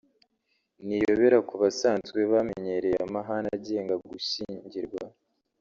[0.85, 5.03] ni iyobera ku basanzwe bamenyereye amahame agenga gushyingirwa